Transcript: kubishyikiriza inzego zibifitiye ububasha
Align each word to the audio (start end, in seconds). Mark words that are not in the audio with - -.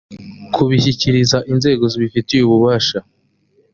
kubishyikiriza 0.53 1.37
inzego 1.51 1.83
zibifitiye 1.91 2.41
ububasha 2.43 2.99